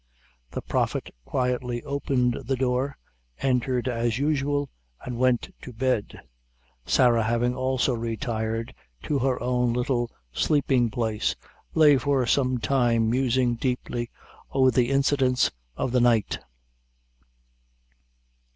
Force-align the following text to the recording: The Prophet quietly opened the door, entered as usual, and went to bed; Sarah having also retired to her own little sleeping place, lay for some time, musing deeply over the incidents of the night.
The 0.49 0.63
Prophet 0.63 1.13
quietly 1.25 1.83
opened 1.83 2.33
the 2.45 2.55
door, 2.55 2.97
entered 3.39 3.87
as 3.87 4.17
usual, 4.17 4.71
and 5.05 5.19
went 5.19 5.53
to 5.61 5.71
bed; 5.71 6.23
Sarah 6.87 7.21
having 7.21 7.53
also 7.53 7.93
retired 7.93 8.73
to 9.03 9.19
her 9.19 9.39
own 9.39 9.73
little 9.73 10.09
sleeping 10.33 10.89
place, 10.89 11.35
lay 11.75 11.99
for 11.99 12.25
some 12.25 12.57
time, 12.57 13.11
musing 13.11 13.53
deeply 13.53 14.09
over 14.49 14.71
the 14.71 14.89
incidents 14.89 15.51
of 15.77 15.91
the 15.91 16.01
night. 16.01 16.39